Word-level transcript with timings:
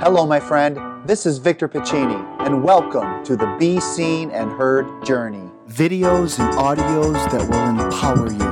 Hello, 0.00 0.24
my 0.24 0.38
friend. 0.38 0.78
This 1.04 1.26
is 1.26 1.38
Victor 1.38 1.68
Pacini, 1.68 2.24
and 2.46 2.62
welcome 2.62 3.24
to 3.24 3.34
the 3.34 3.56
Be 3.58 3.80
Seen 3.80 4.30
and 4.30 4.52
Heard 4.52 4.86
journey. 5.04 5.50
Videos 5.68 6.38
and 6.38 6.56
audios 6.56 7.14
that 7.32 7.50
will 7.50 7.68
empower 7.84 8.30
you. 8.30 8.48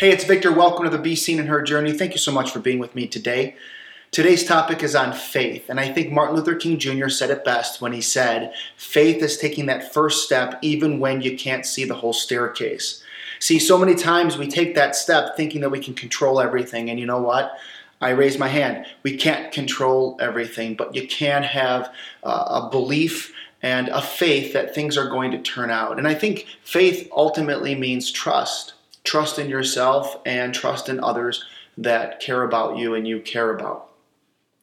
Hey, 0.00 0.10
it's 0.10 0.24
Victor. 0.24 0.52
Welcome 0.52 0.82
to 0.82 0.90
the 0.90 0.98
Be 0.98 1.14
Seen 1.14 1.38
and 1.38 1.48
Heard 1.48 1.64
journey. 1.64 1.92
Thank 1.92 2.10
you 2.10 2.18
so 2.18 2.32
much 2.32 2.50
for 2.50 2.58
being 2.58 2.80
with 2.80 2.96
me 2.96 3.06
today. 3.06 3.54
Today's 4.10 4.44
topic 4.44 4.82
is 4.82 4.96
on 4.96 5.12
faith, 5.12 5.70
and 5.70 5.78
I 5.78 5.92
think 5.92 6.10
Martin 6.10 6.34
Luther 6.34 6.56
King 6.56 6.76
Jr. 6.76 7.08
said 7.08 7.30
it 7.30 7.44
best 7.44 7.80
when 7.80 7.92
he 7.92 8.00
said, 8.00 8.52
Faith 8.76 9.22
is 9.22 9.38
taking 9.38 9.66
that 9.66 9.94
first 9.94 10.24
step 10.24 10.58
even 10.60 10.98
when 10.98 11.22
you 11.22 11.38
can't 11.38 11.64
see 11.64 11.84
the 11.84 11.94
whole 11.94 12.12
staircase. 12.12 13.00
See, 13.42 13.58
so 13.58 13.76
many 13.76 13.96
times 13.96 14.38
we 14.38 14.46
take 14.46 14.76
that 14.76 14.94
step 14.94 15.36
thinking 15.36 15.62
that 15.62 15.70
we 15.70 15.80
can 15.80 15.94
control 15.94 16.40
everything. 16.40 16.90
And 16.90 17.00
you 17.00 17.06
know 17.06 17.20
what? 17.20 17.58
I 18.00 18.10
raise 18.10 18.38
my 18.38 18.46
hand. 18.46 18.86
We 19.02 19.16
can't 19.16 19.50
control 19.50 20.16
everything, 20.20 20.76
but 20.76 20.94
you 20.94 21.08
can 21.08 21.42
have 21.42 21.92
uh, 22.22 22.62
a 22.62 22.70
belief 22.70 23.34
and 23.60 23.88
a 23.88 24.00
faith 24.00 24.52
that 24.52 24.76
things 24.76 24.96
are 24.96 25.08
going 25.08 25.32
to 25.32 25.42
turn 25.42 25.72
out. 25.72 25.98
And 25.98 26.06
I 26.06 26.14
think 26.14 26.46
faith 26.62 27.08
ultimately 27.10 27.74
means 27.74 28.12
trust 28.12 28.74
trust 29.02 29.40
in 29.40 29.48
yourself 29.48 30.18
and 30.24 30.54
trust 30.54 30.88
in 30.88 31.02
others 31.02 31.44
that 31.76 32.20
care 32.20 32.44
about 32.44 32.76
you 32.76 32.94
and 32.94 33.08
you 33.08 33.18
care 33.18 33.52
about. 33.52 33.88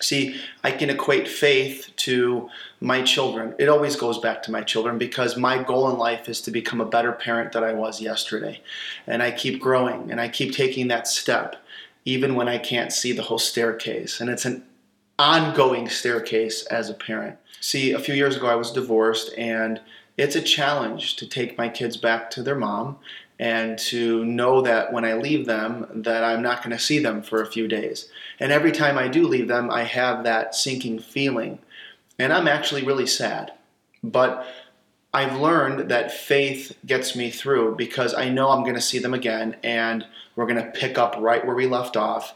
See, 0.00 0.40
I 0.64 0.70
can 0.70 0.90
equate 0.90 1.28
faith 1.28 1.90
to 1.96 2.48
my 2.80 3.02
children. 3.02 3.54
It 3.58 3.68
always 3.68 3.96
goes 3.96 4.18
back 4.18 4.42
to 4.44 4.50
my 4.50 4.62
children 4.62 4.96
because 4.96 5.36
my 5.36 5.62
goal 5.62 5.90
in 5.90 5.98
life 5.98 6.28
is 6.28 6.40
to 6.42 6.50
become 6.50 6.80
a 6.80 6.86
better 6.86 7.12
parent 7.12 7.52
than 7.52 7.62
I 7.62 7.74
was 7.74 8.00
yesterday. 8.00 8.62
And 9.06 9.22
I 9.22 9.30
keep 9.30 9.60
growing 9.60 10.10
and 10.10 10.20
I 10.20 10.28
keep 10.28 10.54
taking 10.54 10.88
that 10.88 11.06
step 11.06 11.56
even 12.06 12.34
when 12.34 12.48
I 12.48 12.56
can't 12.58 12.92
see 12.92 13.12
the 13.12 13.22
whole 13.22 13.38
staircase. 13.38 14.20
And 14.20 14.30
it's 14.30 14.46
an 14.46 14.64
ongoing 15.18 15.88
staircase 15.88 16.64
as 16.66 16.88
a 16.88 16.94
parent. 16.94 17.36
See, 17.60 17.92
a 17.92 17.98
few 17.98 18.14
years 18.14 18.36
ago 18.36 18.46
I 18.46 18.54
was 18.54 18.70
divorced 18.70 19.34
and 19.36 19.80
it's 20.16 20.36
a 20.36 20.42
challenge 20.42 21.16
to 21.16 21.26
take 21.26 21.58
my 21.58 21.68
kids 21.68 21.96
back 21.96 22.30
to 22.30 22.42
their 22.42 22.54
mom 22.54 22.98
and 23.40 23.78
to 23.78 24.22
know 24.26 24.60
that 24.60 24.92
when 24.92 25.06
I 25.06 25.14
leave 25.14 25.46
them 25.46 25.86
that 25.94 26.22
I'm 26.22 26.42
not 26.42 26.58
going 26.58 26.76
to 26.76 26.78
see 26.78 26.98
them 26.98 27.22
for 27.22 27.40
a 27.40 27.50
few 27.50 27.66
days. 27.66 28.10
And 28.38 28.52
every 28.52 28.70
time 28.70 28.98
I 28.98 29.08
do 29.08 29.26
leave 29.26 29.48
them, 29.48 29.70
I 29.70 29.84
have 29.84 30.24
that 30.24 30.54
sinking 30.54 30.98
feeling. 30.98 31.58
And 32.18 32.34
I'm 32.34 32.46
actually 32.46 32.84
really 32.84 33.06
sad. 33.06 33.52
But 34.04 34.46
I've 35.14 35.40
learned 35.40 35.90
that 35.90 36.12
faith 36.12 36.76
gets 36.84 37.16
me 37.16 37.30
through 37.30 37.76
because 37.76 38.12
I 38.12 38.28
know 38.28 38.50
I'm 38.50 38.62
going 38.62 38.74
to 38.74 38.80
see 38.80 38.98
them 38.98 39.14
again 39.14 39.56
and 39.64 40.04
we're 40.36 40.46
going 40.46 40.62
to 40.62 40.78
pick 40.78 40.98
up 40.98 41.16
right 41.18 41.44
where 41.44 41.56
we 41.56 41.66
left 41.66 41.96
off. 41.96 42.34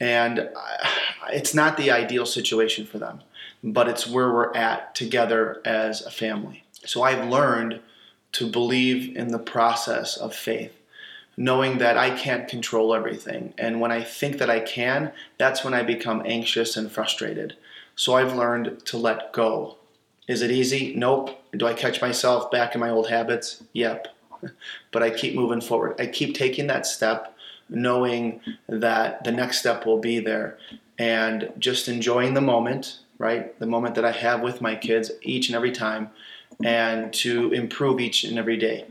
And 0.00 0.48
it's 1.30 1.54
not 1.54 1.76
the 1.76 1.90
ideal 1.90 2.24
situation 2.24 2.86
for 2.86 2.98
them, 2.98 3.20
but 3.62 3.86
it's 3.86 4.06
where 4.06 4.32
we're 4.32 4.54
at 4.54 4.94
together 4.94 5.60
as 5.66 6.00
a 6.06 6.10
family. 6.10 6.64
So 6.86 7.02
I've 7.02 7.28
learned 7.28 7.80
to 8.32 8.46
believe 8.50 9.16
in 9.16 9.28
the 9.28 9.38
process 9.38 10.16
of 10.16 10.34
faith, 10.34 10.72
knowing 11.36 11.78
that 11.78 11.96
I 11.96 12.10
can't 12.10 12.48
control 12.48 12.94
everything. 12.94 13.54
And 13.58 13.80
when 13.80 13.92
I 13.92 14.02
think 14.02 14.38
that 14.38 14.50
I 14.50 14.60
can, 14.60 15.12
that's 15.38 15.64
when 15.64 15.74
I 15.74 15.82
become 15.82 16.22
anxious 16.24 16.76
and 16.76 16.90
frustrated. 16.90 17.56
So 17.96 18.14
I've 18.14 18.36
learned 18.36 18.84
to 18.86 18.96
let 18.96 19.32
go. 19.32 19.76
Is 20.28 20.42
it 20.42 20.50
easy? 20.50 20.94
Nope. 20.94 21.42
Do 21.56 21.66
I 21.66 21.72
catch 21.72 22.02
myself 22.02 22.50
back 22.50 22.74
in 22.74 22.80
my 22.80 22.90
old 22.90 23.08
habits? 23.08 23.62
Yep. 23.72 24.08
But 24.92 25.02
I 25.02 25.10
keep 25.10 25.34
moving 25.34 25.60
forward. 25.60 26.00
I 26.00 26.06
keep 26.06 26.34
taking 26.34 26.68
that 26.68 26.86
step, 26.86 27.36
knowing 27.68 28.40
that 28.68 29.24
the 29.24 29.32
next 29.32 29.58
step 29.58 29.84
will 29.84 29.98
be 29.98 30.20
there, 30.20 30.56
and 30.96 31.52
just 31.58 31.88
enjoying 31.88 32.34
the 32.34 32.40
moment, 32.40 33.00
right? 33.18 33.58
The 33.58 33.66
moment 33.66 33.96
that 33.96 34.04
I 34.04 34.12
have 34.12 34.40
with 34.40 34.60
my 34.60 34.76
kids 34.76 35.10
each 35.22 35.48
and 35.48 35.56
every 35.56 35.72
time 35.72 36.10
and 36.64 37.12
to 37.14 37.52
improve 37.52 38.00
each 38.00 38.24
and 38.24 38.38
every 38.38 38.56
day. 38.56 38.84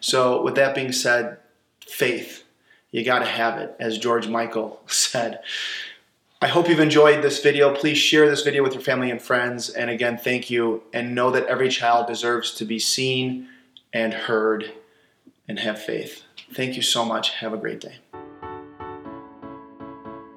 So, 0.00 0.42
with 0.42 0.54
that 0.56 0.74
being 0.74 0.92
said, 0.92 1.38
faith, 1.80 2.44
you 2.90 3.04
got 3.04 3.20
to 3.20 3.24
have 3.24 3.58
it, 3.58 3.74
as 3.80 3.98
George 3.98 4.28
Michael 4.28 4.80
said. 4.86 5.40
I 6.42 6.48
hope 6.48 6.68
you've 6.68 6.80
enjoyed 6.80 7.22
this 7.22 7.42
video. 7.42 7.74
Please 7.74 7.96
share 7.96 8.28
this 8.28 8.42
video 8.42 8.62
with 8.62 8.74
your 8.74 8.82
family 8.82 9.10
and 9.10 9.20
friends. 9.20 9.70
And 9.70 9.88
again, 9.88 10.18
thank 10.18 10.50
you. 10.50 10.82
And 10.92 11.14
know 11.14 11.30
that 11.30 11.46
every 11.46 11.70
child 11.70 12.06
deserves 12.06 12.52
to 12.56 12.66
be 12.66 12.78
seen 12.78 13.48
and 13.94 14.12
heard 14.12 14.72
and 15.48 15.58
have 15.58 15.80
faith. 15.80 16.22
Thank 16.52 16.76
you 16.76 16.82
so 16.82 17.04
much. 17.04 17.30
Have 17.30 17.54
a 17.54 17.56
great 17.56 17.80
day. 17.80 18.03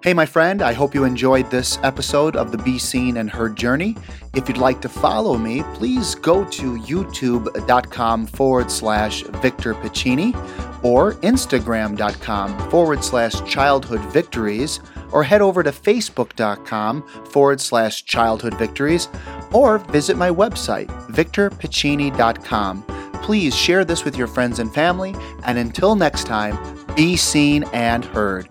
Hey, 0.00 0.14
my 0.14 0.26
friend, 0.26 0.62
I 0.62 0.74
hope 0.74 0.94
you 0.94 1.02
enjoyed 1.02 1.50
this 1.50 1.76
episode 1.82 2.36
of 2.36 2.52
the 2.52 2.58
Be 2.58 2.78
Seen 2.78 3.16
and 3.16 3.28
Heard 3.28 3.56
Journey. 3.56 3.96
If 4.32 4.48
you'd 4.48 4.56
like 4.56 4.80
to 4.82 4.88
follow 4.88 5.36
me, 5.36 5.64
please 5.74 6.14
go 6.14 6.44
to 6.44 6.78
youtube.com 6.78 8.26
forward 8.28 8.70
slash 8.70 9.22
Victor 9.42 9.74
Pacini 9.74 10.36
or 10.84 11.14
instagram.com 11.14 12.70
forward 12.70 13.02
slash 13.02 13.42
childhood 13.42 14.00
victories 14.12 14.78
or 15.10 15.24
head 15.24 15.42
over 15.42 15.64
to 15.64 15.72
facebook.com 15.72 17.02
forward 17.32 17.60
slash 17.60 18.04
childhood 18.04 18.54
victories 18.54 19.08
or 19.50 19.78
visit 19.78 20.16
my 20.16 20.30
website, 20.30 20.86
victorpacini.com. 21.08 22.82
Please 23.14 23.56
share 23.56 23.84
this 23.84 24.04
with 24.04 24.16
your 24.16 24.28
friends 24.28 24.60
and 24.60 24.72
family, 24.72 25.12
and 25.44 25.58
until 25.58 25.96
next 25.96 26.28
time, 26.28 26.56
be 26.94 27.16
seen 27.16 27.64
and 27.72 28.04
heard. 28.04 28.48